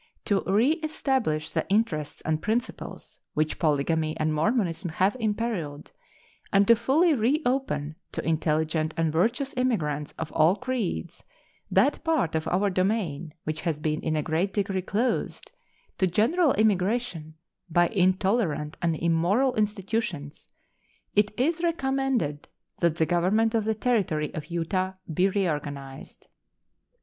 To 0.25 0.41
reestablish 0.47 1.51
the 1.51 1.63
interests 1.69 2.21
and 2.21 2.41
principles 2.41 3.19
which 3.35 3.59
polygamy 3.59 4.17
and 4.17 4.33
Mormonism 4.33 4.89
have 4.93 5.15
imperiled, 5.19 5.91
and 6.51 6.67
to 6.67 6.75
fully 6.75 7.13
reopen 7.13 7.95
to 8.13 8.27
intelligent 8.27 8.95
and 8.97 9.13
virtuous 9.13 9.53
immigrants 9.55 10.15
of 10.17 10.31
all 10.31 10.55
creeds 10.55 11.23
that 11.69 12.03
part 12.03 12.33
of 12.33 12.47
our 12.47 12.71
domain 12.71 13.35
which 13.43 13.61
has 13.61 13.77
been 13.77 14.01
in 14.01 14.15
a 14.15 14.23
great 14.23 14.53
degree 14.55 14.81
closed 14.81 15.51
to 15.99 16.07
general 16.07 16.53
immigration 16.53 17.35
by 17.69 17.87
intolerant 17.89 18.77
and 18.81 18.95
immoral 18.95 19.53
institutions, 19.53 20.47
it 21.13 21.29
is 21.39 21.61
recommended 21.61 22.47
that 22.79 22.95
the 22.95 23.05
government 23.05 23.53
of 23.53 23.65
the 23.65 23.75
Territory 23.75 24.33
of 24.33 24.47
Utah 24.47 24.93
be 25.13 25.29
reorganized. 25.29 26.25